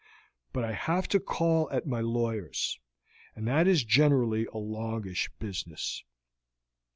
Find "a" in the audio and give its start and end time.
4.51-4.57